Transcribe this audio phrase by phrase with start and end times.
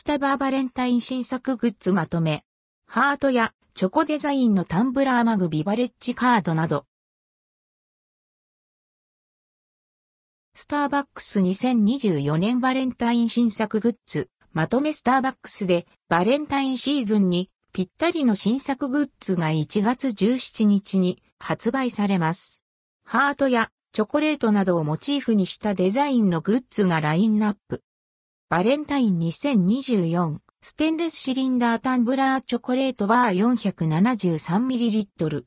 [0.00, 2.42] スタバーバレンタイン新作グッズまとめ。
[2.86, 6.86] ハートやチョコデザインのタンブラーマグビバレッジカードなど。
[10.54, 14.30] スターバックス2024年バレンタイン新作グッズ。
[14.54, 22.62] まとめスターバックスでバレンタインシーズンにぴったりの新作グッズが1月17日に発売されます。
[23.04, 27.82] ハートやチョコレートなどをモチーフにしたデザインのグッズがラインナップ。
[28.50, 35.44] バレンタイン2024ステンレスシリンダータンブラーチョコレートバー 473ml。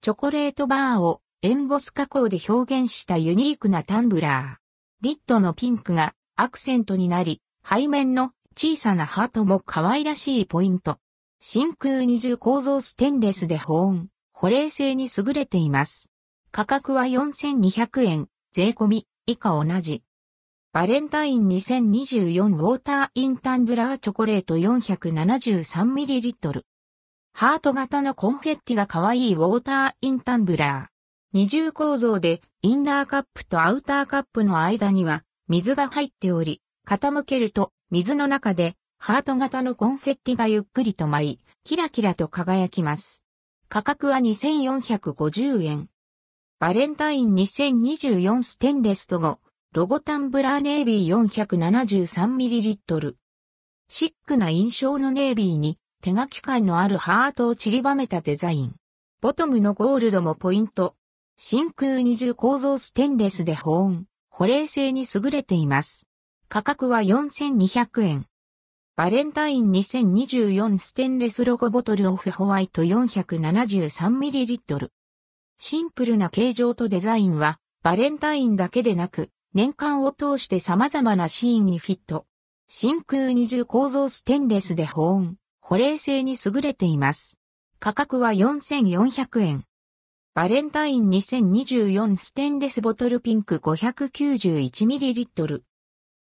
[0.00, 4.62] チョコレートバーをエンボス加工で表現したユニークなタンブラー。
[5.02, 10.96] リッドのピンクがアクセントになり、背面の小さなハートも可愛らしいポイント。
[11.38, 16.10] 真空二重構造ステンレスで保温、保冷性に優れています。
[16.50, 20.02] 価格は4200円、税込み、以下同じ。
[20.72, 26.62] バレンタイン2024ウォーターインタンブラーチョコレート 473ml。
[27.34, 30.92] ハート型のコンフェッティが可愛いウォーターインタンブラー。
[31.34, 43.24] 二重構造でインナーカップとアウターカップの間には水が入っており、傾けると水の中でハート型のコンフェッティがゆっくりと舞い、キラキラと輝きます。
[43.68, 45.90] 価格は2450円。
[46.58, 49.36] バレンタイン2024ステンレスと5。
[49.74, 53.14] ロゴタンブラーネイビー 473ml。
[53.88, 58.74] シックな印象のネイビーに手書き感のあるハートを散りばめたデザイン。
[59.22, 60.94] ボトムのゴールドもポイント。
[61.38, 66.10] 真空二重構造ステンレスで保温、保冷性に優れています。
[66.50, 68.26] 価格は4200円。
[68.94, 74.90] バレンタイン2024ステンレスロゴボトルオフホワイト 473ml。
[75.56, 82.24] シンプルな形状とデザインはバレンタインだけでなく年間を通して様々なシーンにフィット。
[82.68, 87.38] 真空二重構造ステンレスで保温、保冷性に優れています。
[87.78, 89.64] 価格は4400円。
[90.34, 95.60] バレンタイン2024ステンレスボトルピンク 591ml。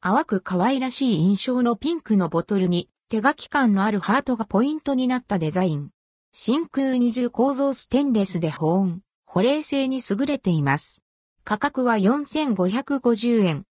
[0.00, 5.90] 淡く可愛らしい印象のピンクのボトルに手書き感のあるハートがポイントになったデザイン。
[6.30, 11.02] 真空二重構造ステンレスで保温、保冷性に優れています。
[11.48, 13.64] 価格は4550円。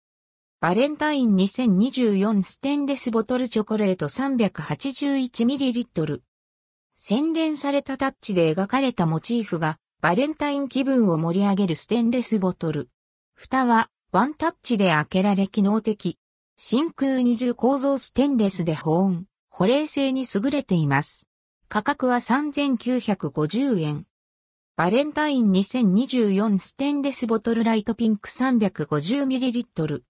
[0.61, 6.21] バレンタイン2024ステンレスボトルチョコレート 381ml。
[6.95, 12.87] 洗練されたタッチで描かれたモチーフがバレンタイン気分を盛り上げるステンレスボトル。
[13.33, 16.17] 蓋はワンタッチで開けられ機能的。
[16.55, 21.27] 真空二重構造ステンレスで保温、保冷性に優れています。
[21.67, 24.05] 価格は3950円。
[24.77, 30.01] バレンタイン2024ステンレスボトルライトピンク 350ml。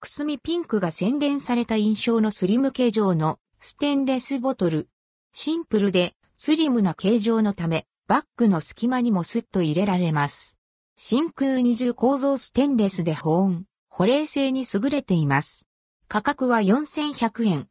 [0.00, 4.88] くすみピンクが洗練された印象のスリム形状のステンレスボトル。
[5.34, 10.56] シンプルでスリムな形状のため、バッグの隙間にもスッと入れられます。
[10.96, 15.68] 真空二重構造ステンレスで保温、保冷性に優れています。
[16.08, 17.68] 価格は4100円。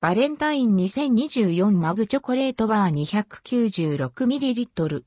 [0.00, 5.04] バレンタイン2024マグチョコレートバー 296ml。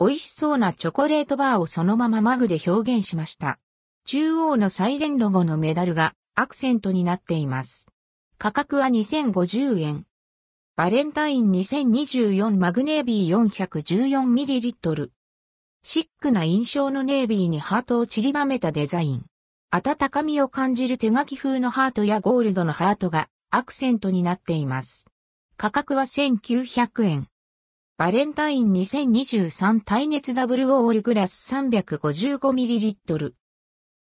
[0.00, 3.60] 美味しそうなチョコレートバーをそのままマグで表現しました。
[4.06, 7.88] 中央のサイレンロゴのメダルがアクセントになっています。
[8.36, 10.04] 価格は2050円。
[10.74, 15.10] バレンタイン2024マグネービー 414ml。
[15.84, 19.26] シックな印象のネイビーにハートを散りばめたデザイン。
[19.70, 25.08] 温かみを感じる手書き風のハートやゴールドのハートがアクセントになっています。
[25.56, 27.28] 価格は1900円。
[27.96, 33.34] バレンタイン2023耐熱ダブルオールグラス 355ml。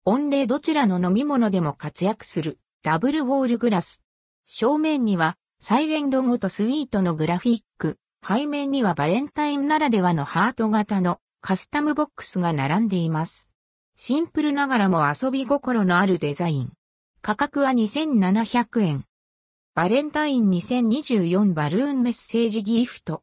[0.03, 4.01] 温冷どちらの飲み物でも活躍するダブルウォールグラス。
[4.47, 7.99] 正面にはサイレンロゴとスイートのグラフィック。
[8.27, 13.53] 背面にはバレンタインならではのハート型のカスタムボックスが並んでいます。
[13.95, 16.73] シンプルながらも遊び心のあるデザイン。
[17.21, 19.05] 価格は2700円。
[19.75, 23.21] バレンタイン2024バルーンメッセージギフト。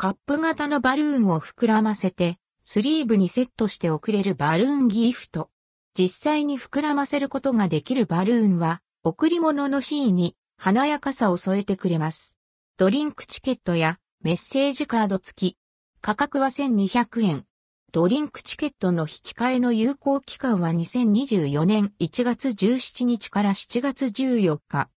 [0.00, 5.50] カップ型のバルーンを膨らませて、スリーブにセットして送れるバルーンギフト。
[5.92, 12.38] 実際に膨らませることができるバルーンは、贈り物のシーンに華やかさを添えてくれます。
[12.76, 15.56] ドリンクチケットやメッセージカード付き。
[16.00, 17.44] 価格は1200円。
[17.90, 24.90] ドリンクチケットの引き換えの有効期間は2024年1月17日から7月14日。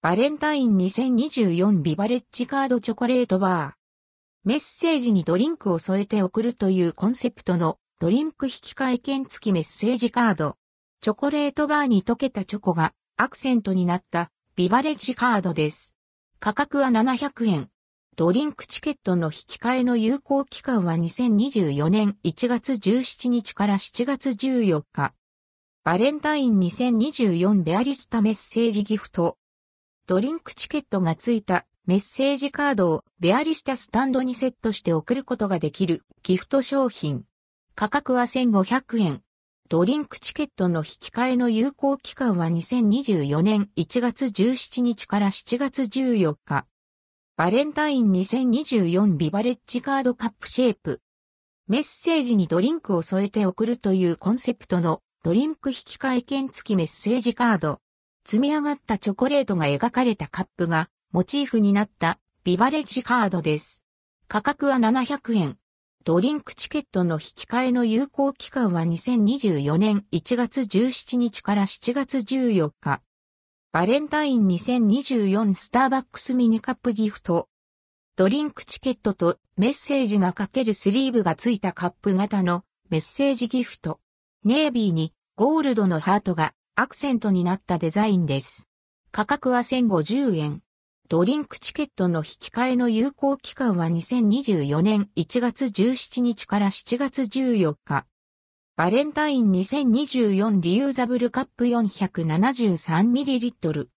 [0.00, 3.79] バレンタイン2024ビバレッジカードチョコレートバー。
[4.42, 10.56] メッセージにドリンクを添えて送るというコンセプトのドリンク引き換え券付きメッセージカード。
[11.02, 15.94] チョコレートバーに溶けたチョコがアクセントになったビバレッジカードです。
[16.38, 17.68] 価格は700円。
[18.16, 25.12] ドリンクチケットの引き換えの有効期間は2024年1月17日から7月14日。
[25.84, 29.36] バレンタイン2024ベアリスタメッセージギフト。
[30.06, 37.24] ドリンクチケットが付いたメッセージカードをベアリスタスタンドにセットして送ることができるギフト商品。
[37.74, 39.22] 価格は1500円。
[39.70, 46.66] ドリンクチケットの引き換えの有効期間は2024年1月17日から7月14日。
[47.36, 51.00] バレンタイン2024ビバレッジカードカップシェイプ。
[51.66, 57.80] メッセージにドリンクを添えて送るというコンセプトのドリンク引き換え券付きメッセージカード。
[58.26, 63.82] 積み上がったチョコレートが描かれたカップがモチーフになったビバレッジカードです。
[64.28, 65.58] 価格は700円。
[66.04, 73.02] ドリンクチケットの引き換えの有効期間は2024年1月17日から7月14日。
[73.72, 77.48] バレンタイン2024スターバックスミニカップギフト。
[78.14, 83.98] ドリンクチケットとメッセージが書けるスリーブが付いたカップ型のメッセージギフト。
[84.44, 88.70] ネイビーにゴールドのハートがアクセントになったデザインです。
[89.10, 90.62] 価格は1050円。
[91.10, 98.06] ドリンクチケットの引き換えの有効期間は2024年1月17日から7月14日。
[98.76, 103.88] バレンタイン2024リユーザブルカップ 473ml。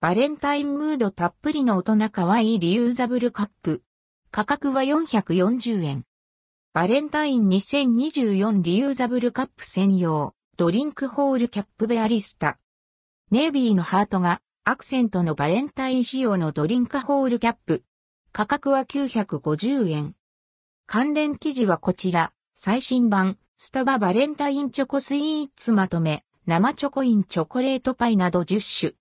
[0.00, 3.84] バレンタインムードたっぷりの大人かわいいリユーザブルカップ。
[4.32, 6.04] 価格は440円。
[6.72, 12.58] バレンタイン2024リユーザブルカップ専用ドリンクホールキャップベアリスタ。
[13.30, 17.82] ネイビーのハートがアクセントのバレンタイン仕様のドリンクホールキャップ。
[18.30, 20.14] 価格は950円。
[20.86, 28.92] 関連記事はこちら、最新版スタババレンタインチョコスイーツまとめ、生チョコインチョコレートパイなど10種。